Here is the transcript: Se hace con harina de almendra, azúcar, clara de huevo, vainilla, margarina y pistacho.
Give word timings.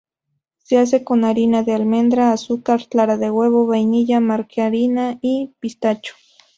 Se 0.57 0.79
hace 0.79 1.03
con 1.03 1.23
harina 1.23 1.61
de 1.61 1.73
almendra, 1.75 2.31
azúcar, 2.31 2.87
clara 2.89 3.17
de 3.17 3.29
huevo, 3.29 3.67
vainilla, 3.67 4.19
margarina 4.19 5.19
y 5.21 5.53
pistacho. 5.59 6.15